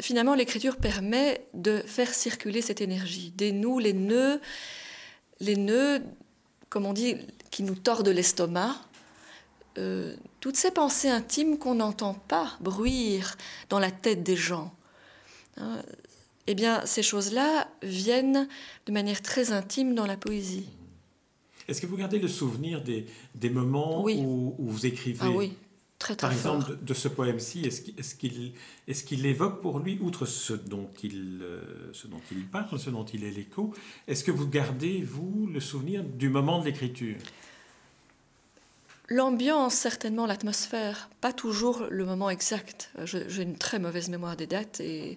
finalement, 0.00 0.34
l'écriture 0.34 0.76
permet 0.76 1.46
de 1.54 1.78
faire 1.86 2.14
circuler 2.14 2.62
cette 2.62 2.80
énergie. 2.80 3.32
Des 3.36 3.52
nous, 3.52 3.78
les 3.78 3.92
nœuds, 3.92 4.40
les 5.40 5.56
nœuds, 5.56 6.02
comme 6.68 6.86
on 6.86 6.92
dit, 6.92 7.16
qui 7.50 7.62
nous 7.62 7.74
tordent 7.74 8.08
l'estomac, 8.08 8.76
euh, 9.78 10.16
toutes 10.40 10.56
ces 10.56 10.70
pensées 10.70 11.08
intimes 11.08 11.58
qu'on 11.58 11.76
n'entend 11.76 12.14
pas 12.14 12.56
bruire 12.60 13.36
dans 13.68 13.78
la 13.78 13.90
tête 13.90 14.22
des 14.22 14.36
gens. 14.36 14.72
Hein, 15.58 15.82
eh 16.46 16.54
bien, 16.54 16.84
ces 16.86 17.02
choses-là 17.02 17.68
viennent 17.82 18.48
de 18.86 18.92
manière 18.92 19.20
très 19.20 19.52
intime 19.52 19.94
dans 19.94 20.06
la 20.06 20.16
poésie. 20.16 20.68
Est-ce 21.68 21.80
que 21.80 21.86
vous 21.86 21.96
gardez 21.96 22.18
le 22.18 22.28
souvenir 22.28 22.82
des, 22.82 23.06
des 23.34 23.50
moments 23.50 24.04
où, 24.04 24.54
vous 24.58 24.86
écrivez 24.86 25.18
ah 25.22 25.30
oui, 25.30 25.52
très, 25.98 26.16
très 26.16 26.26
Par 26.26 26.32
exemple, 26.32 26.78
de, 26.80 26.94
ce 26.94 27.08
poème-ci, 27.08 27.64
est-ce 27.64 28.14
qu'il 28.14 28.52
est 28.88 29.04
qu'il 29.04 29.26
évoque 29.26 29.60
pour 29.60 29.78
lui, 29.78 29.98
outre 30.00 30.26
ce 30.26 30.52
dont, 30.52 30.88
il, 31.02 31.40
euh, 31.42 31.60
ce 31.92 32.06
dont 32.06 32.20
il 32.30 32.46
parle, 32.46 32.78
ce 32.78 32.90
dont 32.90 33.04
il 33.04 33.24
est 33.24 33.30
l'écho, 33.30 33.74
est-ce 34.06 34.24
que 34.24 34.30
vous 34.30 34.48
gardez, 34.48 35.02
vous, 35.02 35.48
le 35.52 35.60
souvenir 35.60 36.02
du 36.04 36.28
moment 36.28 36.60
de 36.60 36.66
l'écriture? 36.66 37.16
L'ambiance, 39.08 39.74
certainement, 39.74 40.26
l'atmosphère, 40.26 41.08
pas 41.20 41.32
toujours 41.32 41.86
le 41.90 42.04
moment 42.04 42.28
exact. 42.28 42.90
J'ai 43.04 43.42
une 43.42 43.56
très 43.56 43.78
mauvaise 43.78 44.08
mémoire 44.08 44.36
des 44.36 44.48
dates, 44.48 44.80
et... 44.80 45.16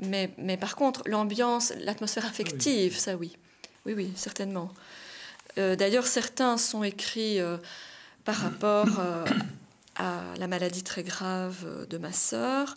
mais, 0.00 0.32
mais 0.38 0.56
par 0.56 0.76
contre, 0.76 1.02
l'ambiance, 1.06 1.72
l'atmosphère 1.80 2.26
affective, 2.26 2.96
ça 2.96 3.16
oui. 3.16 3.36
Oui, 3.86 3.94
oui, 3.96 4.12
certainement. 4.14 4.72
Euh, 5.56 5.74
d'ailleurs, 5.74 6.06
certains 6.06 6.56
sont 6.56 6.84
écrits 6.84 7.40
euh, 7.40 7.56
par 8.24 8.36
rapport 8.36 9.00
euh, 9.00 9.24
à 9.98 10.22
la 10.38 10.46
maladie 10.46 10.82
très 10.82 11.02
grave 11.02 11.86
de 11.88 11.98
ma 11.98 12.12
sœur, 12.12 12.76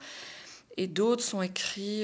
et 0.77 0.87
d'autres 0.87 1.23
sont 1.23 1.41
écrits 1.41 2.03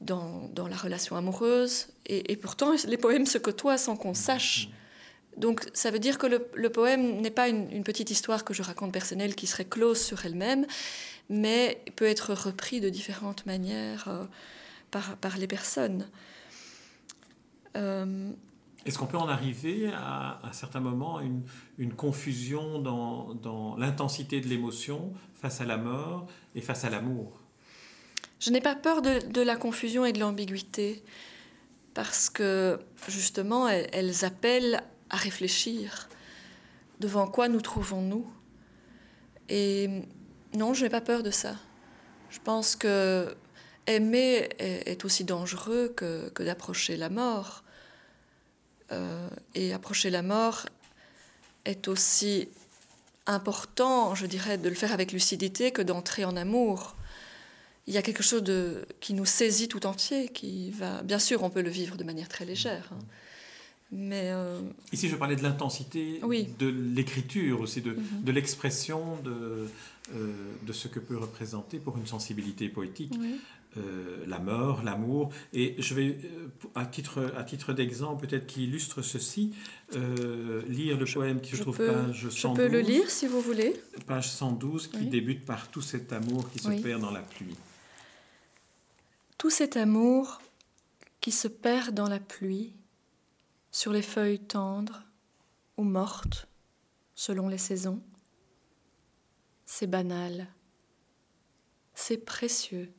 dans, 0.00 0.48
dans, 0.54 0.68
la 0.68 0.76
relation 0.76 1.16
amoureuse. 1.16 1.88
Et, 2.06 2.36
pourtant, 2.36 2.74
les 2.86 2.96
poèmes 2.96 3.26
se 3.26 3.38
côtoient 3.38 3.78
sans 3.78 3.96
qu'on 3.96 4.14
sache 4.14 4.68
donc 5.36 5.68
ça 5.74 5.90
veut 5.90 5.98
dire 5.98 6.18
que 6.18 6.26
le, 6.26 6.70
poème 6.70 7.20
n'est 7.20 7.30
pas 7.30 7.48
une, 7.48 7.84
petite 7.84 8.10
histoire 8.10 8.44
que 8.44 8.54
je 8.54 8.62
raconte 8.62 8.92
personnelle 8.92 9.34
qui 9.34 9.46
serait 9.46 9.66
close 9.66 10.00
sur 10.00 10.24
elle-même, 10.24 10.66
mais 11.28 11.82
peut 11.94 12.06
être 12.06 12.32
repris 12.32 12.80
de 12.80 12.88
différentes 12.88 13.44
manières 13.44 14.08
euh, 14.08 14.24
par, 14.90 15.36
les 15.36 15.46
personnes. 15.46 16.08
Euh, 17.76 18.30
Est-ce 18.86 18.98
qu'on 18.98 19.06
peut 19.06 19.18
en 19.18 19.28
arriver 19.28 19.90
à, 19.92 20.38
un 20.44 20.52
certain 20.52 20.78
moment 20.78 21.18
à 21.18 21.22
une, 21.22 21.92
confusion 21.94 22.78
dans, 22.78 23.76
l'intensité 23.76 24.40
de 24.40 24.46
l'émotion 24.46 25.12
face 25.34 25.60
à 25.60 25.64
la 25.64 25.76
mort 25.76 26.28
et 26.54 26.60
face 26.60 26.84
à 26.84 26.90
l'amour? 26.90 27.40
Je 28.38 28.50
n'ai 28.50 28.60
pas 28.60 28.76
peur 28.76 29.02
de, 29.02 29.40
la 29.40 29.56
confusion 29.56 30.04
et 30.04 30.12
de 30.12 30.20
l'ambiguïté 30.20 31.02
parce 31.94 32.30
que 32.30 32.78
justement 33.08 33.68
elles 33.68 34.24
appellent 34.24 34.82
à 35.10 35.16
réfléchir. 35.16 36.08
Devant 37.00 37.26
quoi 37.26 37.48
nous 37.48 37.60
trouvons-nous 37.60 38.26
Et 39.48 40.02
non, 40.54 40.74
je 40.74 40.84
n'ai 40.84 40.90
pas 40.90 41.00
peur 41.00 41.22
de 41.24 41.30
ça. 41.30 41.56
Je 42.30 42.38
pense 42.38 42.76
que 42.76 43.34
aimer 43.86 44.48
est, 44.58 45.04
aussi 45.04 45.24
dangereux 45.24 45.92
que, 45.96 46.30
d'approcher 46.42 46.96
la 46.96 47.08
mort. 47.08 47.64
Euh, 48.92 49.28
et 49.54 49.72
approcher 49.72 50.10
la 50.10 50.22
mort 50.22 50.66
est 51.64 51.88
aussi 51.88 52.48
important, 53.26 54.14
je 54.14 54.26
dirais, 54.26 54.58
de 54.58 54.68
le 54.68 54.74
faire 54.74 54.92
avec 54.92 55.12
lucidité 55.12 55.72
que 55.72 55.82
d'entrer 55.82 56.24
en 56.24 56.36
amour. 56.36 56.94
Il 57.88 57.94
y 57.94 57.98
a 57.98 58.02
quelque 58.02 58.22
chose 58.22 58.42
de, 58.42 58.86
qui 59.00 59.14
nous 59.14 59.24
saisit 59.24 59.68
tout 59.68 59.86
entier, 59.86 60.28
qui 60.28 60.70
va. 60.70 61.02
Bien 61.02 61.18
sûr, 61.18 61.42
on 61.42 61.50
peut 61.50 61.62
le 61.62 61.70
vivre 61.70 61.96
de 61.96 62.04
manière 62.04 62.28
très 62.28 62.44
légère. 62.44 62.90
Hein. 62.92 62.98
Mais 63.92 64.30
euh, 64.32 64.60
Ici, 64.92 65.08
je 65.08 65.14
parlais 65.14 65.36
de 65.36 65.42
l'intensité 65.42 66.20
de 66.20 66.66
l'écriture 66.66 67.60
aussi, 67.60 67.82
de, 67.82 67.92
mhm. 67.92 68.24
de 68.24 68.32
l'expression, 68.32 69.16
de, 69.24 69.68
euh, 70.14 70.32
de 70.66 70.72
ce 70.72 70.88
que 70.88 70.98
peut 70.98 71.16
représenter 71.16 71.78
pour 71.78 71.96
une 71.96 72.06
sensibilité 72.06 72.68
poétique 72.68 73.14
euh, 73.76 74.24
la 74.26 74.38
mort, 74.38 74.82
l'amour. 74.82 75.30
Et 75.52 75.74
je 75.78 75.94
vais, 75.94 76.18
euh, 76.24 76.48
à 76.74 76.86
titre, 76.86 77.32
à 77.36 77.44
titre 77.44 77.72
d'exemple, 77.72 78.26
peut-être 78.26 78.46
qui 78.46 78.64
illustre 78.64 79.02
ceci, 79.02 79.54
euh, 79.94 80.62
lire 80.68 80.98
le 80.98 81.04
poème 81.04 81.40
qui 81.40 81.56
se 81.56 81.62
trouve 81.62 81.76
page 81.76 82.28
112. 82.28 82.56
Je 82.56 82.62
peux 82.62 82.72
le 82.72 82.80
lire 82.80 83.10
si 83.10 83.26
vous 83.26 83.40
voulez. 83.40 83.74
Page 84.06 84.30
112 84.30 84.88
qui 84.88 85.06
débute 85.06 85.44
par 85.44 85.68
tout 85.70 85.82
cet 85.82 86.12
amour 86.12 86.50
qui 86.50 86.58
se 86.58 86.70
perd 86.70 87.02
dans 87.02 87.10
la 87.10 87.22
pluie. 87.22 87.56
Tout 89.38 89.50
cet 89.50 89.76
amour 89.76 90.40
qui 91.20 91.30
se 91.30 91.48
perd 91.48 91.94
dans 91.94 92.08
la 92.08 92.20
pluie, 92.20 92.72
sur 93.70 93.92
les 93.92 94.02
feuilles 94.02 94.38
tendres 94.38 95.02
ou 95.76 95.84
mortes, 95.84 96.48
selon 97.14 97.48
les 97.48 97.58
saisons, 97.58 98.00
c'est 99.66 99.86
banal, 99.86 100.46
c'est 101.94 102.24
précieux. 102.24 102.90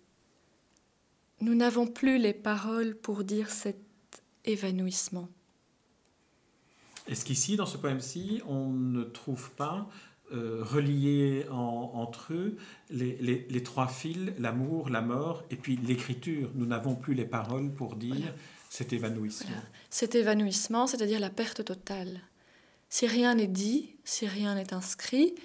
Nous 1.41 1.55
n'avons 1.55 1.87
plus 1.87 2.17
les 2.17 2.33
paroles 2.33 2.95
pour 2.95 3.23
dire 3.23 3.49
cet 3.49 3.77
évanouissement. 4.45 5.29
Est-ce 7.07 7.23
qu'ici, 7.23 7.55
dans 7.55 7.65
ce 7.65 7.77
poème-ci, 7.77 8.41
on 8.47 8.69
ne 8.69 9.03
trouve 9.03 9.51
pas 9.51 9.87
euh, 10.33 10.61
reliés 10.61 11.45
entre 11.49 12.33
eux 12.33 12.57
les, 12.89 13.63
trois 13.63 13.87
fils, 13.87 14.33
l'amour, 14.39 14.89
la 14.89 15.01
mort 15.01 15.43
et 15.49 15.55
puis 15.55 15.77
l'écriture? 15.77 16.49
Nous 16.55 16.65
n'avons 16.65 16.95
plus 16.95 17.13
les 17.13 17.25
paroles 17.25 17.71
pour 17.71 17.95
dire 17.95 18.33
cet 18.69 18.91
évanouissement. 18.91 19.55
Cet 19.89 20.15
évanouissement, 20.15 20.87
c'est-à-dire 20.87 21.19
la 21.19 21.29
perte 21.29 21.63
totale. 21.63 22.19
Si 22.89 23.07
rien 23.07 23.35
n'est 23.35 23.47
dit, 23.47 23.95
si 24.03 24.27
rien 24.27 24.55
n'est 24.55 24.73
inscrit, 24.73 25.35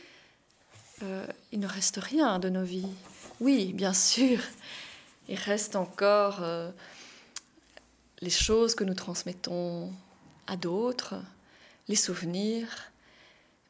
euh, 1.02 1.26
il 1.52 1.60
ne 1.60 1.66
reste 1.66 1.98
rien 1.98 2.38
de 2.38 2.48
nos 2.48 2.64
vies. 2.64 2.86
Oui, 3.40 3.72
bien 3.72 3.92
sûr, 3.92 4.38
il 5.28 5.38
reste 5.38 5.76
encore 5.76 6.38
euh, 6.42 6.70
les 8.20 8.30
choses 8.30 8.74
que 8.74 8.84
nous 8.84 8.94
transmettons 8.94 9.92
à 10.46 10.56
d'autres, 10.56 11.14
les 11.88 11.96
souvenirs. 11.96 12.92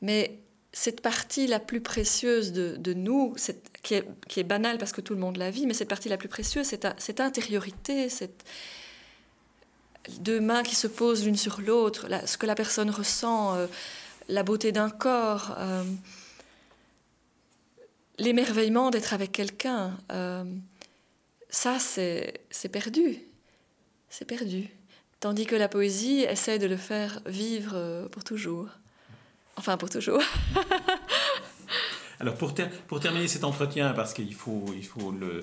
Mais 0.01 0.39
cette 0.73 1.01
partie 1.01 1.47
la 1.47 1.61
plus 1.61 1.81
précieuse 1.81 2.53
de, 2.53 2.95
nous, 2.95 3.37
qui, 3.83 3.95
est, 3.95 4.43
banale 4.45 4.79
parce 4.79 4.93
que 4.93 5.01
tout 5.01 5.15
le 5.15 5.21
monde 5.21 5.37
la 5.37 5.51
vit, 5.51 5.67
mais 5.67 5.75
cette 5.75 5.89
partie 5.89 6.09
la 6.09 6.17
plus 6.17 6.29
précieuse, 6.29 6.67
cette, 6.67 6.89
cette 6.99 7.21
intériorité, 7.21 8.09
cette 8.09 8.45
deux 10.19 10.41
mains 10.41 10.63
qui 10.63 10.75
se 10.75 10.89
posent 10.89 11.25
l'une 11.25 11.37
sur 11.37 11.61
l'autre, 11.61 12.09
ce 12.27 12.37
que 12.37 12.47
la 12.47 12.55
personne 12.55 12.91
ressent, 12.91 13.55
euh, 13.55 13.67
la 14.29 14.43
beauté 14.43 14.73
d'un 14.73 14.91
corps, 14.91 15.55
euh, 15.59 15.85
l'émerveillement 18.19 18.91
d'être 18.91 19.15
avec 19.15 19.31
quelqu'un 19.31 19.97
ça, 21.53 21.79
c'est 21.79 22.69
perdu. 22.73 23.19
C'est 24.09 24.25
perdu. 24.25 24.69
Tandis 25.21 25.47
que 25.47 25.55
la 25.55 25.69
poésie 25.69 26.23
essaie 26.23 26.59
de 26.59 26.67
le 26.67 26.77
faire 26.77 27.21
vivre 27.27 27.73
euh, 27.75 28.09
pour 28.09 28.25
toujours. 28.25 28.67
Enfin, 29.57 29.77
pour 29.77 29.89
toujours. 29.89 30.23
Alors 32.21 32.35
pour, 32.35 32.55
pour, 32.87 33.01
terminer 33.01 33.29
cet 33.29 33.45
entretien, 33.45 33.93
parce 33.93 34.15
qu'il 34.15 34.33
faut, 34.35 34.65
il 34.75 34.85
faut 34.85 35.13
euh, 35.23 35.43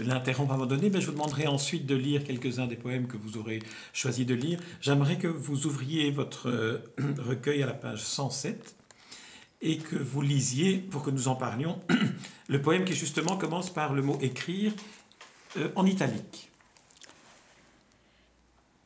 l'interrompre 0.00 0.52
à 0.52 0.54
un 0.54 0.58
moment 0.58 0.68
donné, 0.68 0.90
mais 0.90 1.00
je 1.00 1.06
vous 1.06 1.12
demanderai 1.12 1.46
ensuite 1.46 1.86
de 1.86 1.94
lire 1.94 2.22
quelques-uns 2.22 2.66
des 2.66 2.76
poèmes 2.76 3.06
que 3.06 3.16
vous 3.16 3.36
aurez 3.36 3.60
choisi 3.92 4.24
de 4.24 4.34
lire. 4.34 4.60
J'aimerais 4.80 5.18
que 5.18 5.26
vous 5.26 5.66
ouvriez 5.66 6.10
votre 6.10 6.48
euh, 6.48 6.78
recueil 7.18 7.62
à 7.62 7.66
la 7.66 7.74
page 7.74 8.02
107 8.02 8.76
et 9.60 9.78
que 9.78 9.96
vous 9.96 10.22
lisiez, 10.22 10.78
pour 10.78 11.02
que 11.02 11.10
nous 11.10 11.28
en 11.28 11.34
parlions, 11.34 11.80
le 12.48 12.62
poème 12.62 12.84
qui 12.84 12.94
justement 12.94 13.36
commence 13.36 13.72
par 13.72 13.92
le 13.92 14.02
mot 14.02 14.18
écrire 14.20 14.72
euh, 15.58 15.72
en 15.76 15.86
italique. 15.86 16.50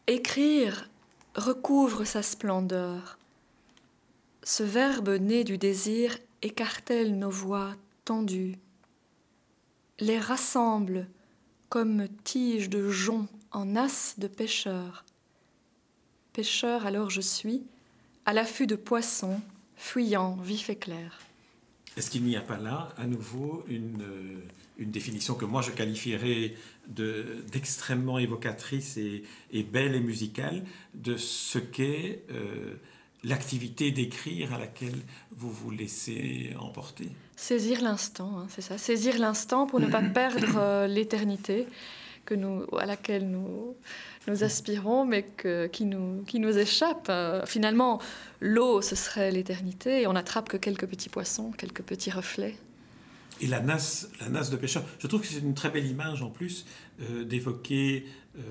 Écrire 0.07 0.89
recouvre 1.35 2.05
sa 2.05 2.23
splendeur. 2.23 3.19
Ce 4.43 4.63
verbe 4.63 5.11
né 5.11 5.45
du 5.45 5.59
désir 5.59 6.19
écartèle 6.43 7.19
nos 7.19 7.31
voix 7.31 7.75
tendues, 8.05 8.59
les 10.01 10.19
rassemble 10.19 11.09
comme 11.69 12.09
tiges 12.25 12.69
de 12.69 12.91
jonc 12.91 13.29
en 13.53 13.77
as 13.77 14.19
de 14.19 14.27
pêcheur. 14.27 15.05
Pêcheur 16.33 16.87
alors 16.87 17.11
je 17.11 17.21
suis, 17.21 17.63
à 18.27 18.33
l'affût 18.33 18.67
de 18.67 18.77
poissons, 18.77 19.41
fuyant 19.77 20.37
vif 20.37 20.69
et 20.71 20.77
clair. 20.77 21.21
Est-ce 21.97 22.11
qu'il 22.11 22.25
n'y 22.25 22.37
a 22.37 22.41
pas 22.41 22.59
là, 22.59 22.89
à 22.97 23.07
nouveau, 23.07 23.65
une, 23.69 24.03
euh, 24.03 24.39
une 24.79 24.91
définition 24.91 25.35
que 25.35 25.45
moi 25.45 25.63
je 25.63 25.71
qualifierais 25.71 26.55
d'extrêmement 26.89 28.19
évocatrice 28.19 28.97
et, 28.97 29.63
belle 29.63 29.95
et 29.95 30.01
musicale 30.01 30.65
de 30.95 31.17
ce 31.17 31.59
qu'est 31.59 32.23
euh, 32.31 32.75
l'activité 33.25 33.91
d'écrire 33.91 34.53
à 34.53 34.59
laquelle 34.59 34.99
vous 35.31 35.51
vous 35.51 35.71
laissez 35.71 36.55
emporter? 36.59 37.09
Saisir 37.37 37.83
l'instant, 37.83 38.39
hein, 38.39 38.47
c'est 38.49 38.63
ça. 38.63 38.79
Saisir 38.79 39.19
l'instant 39.19 39.67
pour 39.67 39.81
ne 39.81 39.87
pas 39.87 40.03
perdre 40.15 40.57
euh, 40.57 40.87
l'éternité 40.87 41.67
que 42.25 42.35
nous, 42.35 42.65
à 42.79 42.87
laquelle 42.87 43.29
nous, 43.29 43.75
nous 44.29 44.45
aspirons, 44.45 45.05
mais 45.05 45.23
que, 45.23 45.67
qui, 45.67 45.85
nous, 45.85 46.23
qui 46.23 46.39
nous 46.39 46.57
échappe. 46.57 47.07
Euh, 47.09 47.45
finalement, 47.47 48.01
l'eau, 48.41 48.81
ce 48.81 48.97
serait 48.97 49.31
l'éternité, 49.31 50.03
et 50.03 50.07
on 50.07 50.13
n'attrape 50.13 50.49
que 50.49 50.57
quelques 50.57 50.87
petits 50.87 51.09
poissons, 51.09 51.53
quelques 51.53 51.83
petits 51.83 52.11
reflets. 52.11 52.57
Et 53.41 53.47
la 53.47 53.61
nasse, 53.61 54.09
la 54.21 54.29
nasse 54.29 54.51
de 54.51 54.57
pêcheur, 54.57 54.85
je 54.99 55.07
trouve 55.07 55.23
que 55.23 55.27
c'est 55.27 55.41
une 55.41 55.55
très 55.55 55.71
belle 55.71 55.87
image 55.87 56.23
en 56.23 56.31
plus 56.31 56.65
euh, 57.01 57.25
d'évoquer 57.25 58.07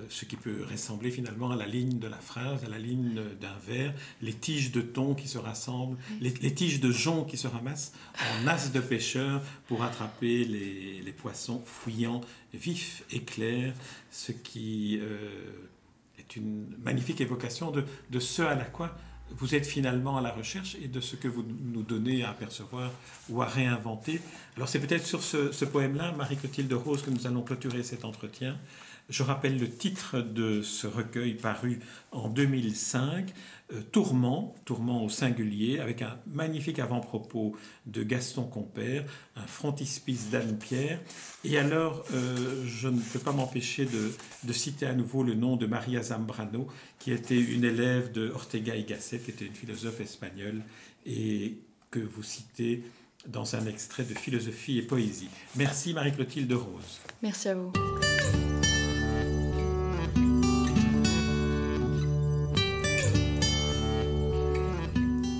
ce 0.10 0.26
qui 0.26 0.36
peut 0.36 0.64
ressembler 0.70 1.10
finalement 1.10 1.52
à 1.52 1.56
la 1.56 1.66
ligne 1.66 1.98
de 1.98 2.08
la 2.08 2.18
phrase, 2.18 2.64
à 2.64 2.70
la 2.70 2.78
ligne 2.78 3.20
d'un 3.40 3.58
vers, 3.68 3.94
les 4.22 4.34
tiges 4.34 4.72
de 4.72 4.82
thon 4.82 5.16
qui 5.16 5.28
se 5.28 5.38
rassemblent, 5.38 5.98
les, 6.20 6.32
tiges 6.54 6.80
de 6.80 6.92
jonc 6.92 7.26
qui 7.26 7.38
se 7.38 7.48
ramassent 7.48 7.94
en 8.20 8.44
nasse 8.44 8.72
de 8.72 8.80
pêcheur 8.80 9.42
pour 9.68 9.84
attraper 9.84 10.44
les, 10.44 11.02
les 11.02 11.12
poissons 11.12 11.62
fouillants, 11.66 12.22
vifs 12.54 13.04
et 13.12 13.22
clairs, 13.22 13.74
ce 14.12 14.32
qui 14.32 15.00
est 16.20 16.36
une 16.36 16.68
magnifique 16.84 17.22
évocation 17.22 17.72
de, 17.72 17.84
de 18.12 18.20
ce 18.20 18.44
à 18.44 18.56
la 18.56 18.66
quoi 18.66 18.96
vous 19.38 19.56
êtes 19.56 19.66
finalement 19.66 20.18
à 20.18 20.22
la 20.22 20.32
recherche 20.32 20.76
et 20.82 20.88
de 20.88 21.00
ce 21.00 21.16
que 21.16 21.28
vous 21.28 21.44
nous 21.44 21.84
donnez 21.84 22.24
à 22.24 22.32
apercevoir 22.32 22.92
ou 23.30 23.42
à 23.42 23.46
réinventer. 23.46 24.22
Alors 24.56 24.68
c'est 24.68 24.80
peut-être 24.80 25.06
sur 25.06 25.24
ce, 25.24 25.66
poème-là, 25.66 26.12
Marie-Clotilde 26.14 26.74
Rose, 26.74 27.02
que 27.02 27.10
nous 27.10 27.28
allons 27.28 27.42
clôturer 27.42 27.84
cet 27.84 28.06
entretien. 28.06 28.58
Je 29.12 29.24
rappelle 29.24 29.60
le 29.60 29.70
titre 29.70 30.22
de 30.22 30.62
ce 30.62 30.88
recueil 30.88 31.34
paru 31.34 31.80
en 32.14 32.30
2005, 32.30 33.34
euh, 33.74 33.82
Tourment, 33.92 34.56
Tourment 34.64 35.04
au 35.04 35.10
singulier, 35.10 35.82
avec 35.82 36.02
un 36.02 36.18
magnifique 36.28 36.80
avant-propos 36.80 37.54
de 37.86 38.04
Gaston 38.04 38.44
Compère, 38.44 39.04
un 39.36 39.46
frontispice 39.46 40.30
d'Anne 40.30 40.58
Pierre. 40.58 41.02
Et 41.44 41.58
alors, 41.58 42.06
euh, 42.14 42.64
je 42.66 42.88
ne 42.88 43.02
peux 43.02 43.20
pas 43.20 43.34
m'empêcher 43.34 43.84
de, 43.84 44.14
de, 44.46 44.54
citer 44.54 44.86
à 44.86 44.94
nouveau 44.94 45.24
le 45.24 45.36
nom 45.36 45.58
de 45.58 45.66
Maria 45.66 46.02
Zambrano, 46.02 46.68
qui 46.98 47.12
était 47.12 47.38
une 47.38 47.66
élève 47.66 48.14
de 48.14 48.30
Ortega 48.30 48.78
y 48.78 48.86
Gasset, 48.86 49.20
qui 49.20 49.32
était 49.32 49.46
une 49.46 49.56
philosophe 49.56 50.00
espagnole, 50.00 50.62
et 51.06 51.58
que 51.92 52.00
vous 52.00 52.24
citez 52.24 52.86
dans 53.28 53.58
un 53.58 53.66
extrait 53.66 54.04
de 54.04 54.14
Philosophie 54.14 54.78
et 54.78 54.84
Poésie. 54.84 55.30
Merci 55.58 55.94
Marie-Clotilde 55.94 56.54
Rose. 56.54 57.02
Merci 57.22 57.50
à 57.50 57.56
vous. 57.56 57.74